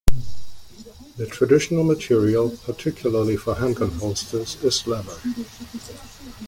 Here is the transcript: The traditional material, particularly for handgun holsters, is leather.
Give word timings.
The 1.17 1.27
traditional 1.27 1.83
material, 1.83 2.49
particularly 2.57 3.37
for 3.37 3.53
handgun 3.53 3.91
holsters, 3.91 4.55
is 4.63 4.87
leather. 4.87 5.19